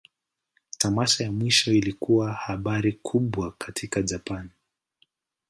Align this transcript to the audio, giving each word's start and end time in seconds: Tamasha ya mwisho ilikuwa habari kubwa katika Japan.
Tamasha 0.79 1.23
ya 1.23 1.31
mwisho 1.31 1.71
ilikuwa 1.73 2.33
habari 2.33 2.93
kubwa 2.93 3.51
katika 3.57 4.01
Japan. 4.01 4.49